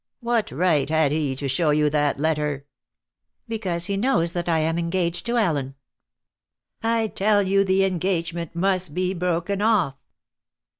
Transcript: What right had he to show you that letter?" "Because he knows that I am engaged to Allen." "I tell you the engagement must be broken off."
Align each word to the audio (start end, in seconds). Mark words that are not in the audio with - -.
What 0.19 0.49
right 0.49 0.89
had 0.89 1.11
he 1.11 1.35
to 1.35 1.47
show 1.47 1.69
you 1.69 1.87
that 1.91 2.17
letter?" 2.17 2.65
"Because 3.47 3.85
he 3.85 3.97
knows 3.97 4.33
that 4.33 4.49
I 4.49 4.57
am 4.57 4.79
engaged 4.79 5.27
to 5.27 5.37
Allen." 5.37 5.75
"I 6.81 7.05
tell 7.05 7.43
you 7.43 7.63
the 7.63 7.85
engagement 7.85 8.55
must 8.55 8.95
be 8.95 9.13
broken 9.13 9.61
off." 9.61 9.93